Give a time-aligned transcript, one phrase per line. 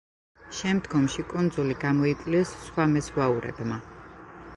[0.59, 3.79] შემდგომში კუნძულები გამოიკვლიეს სხვა მეზღვაურებმა.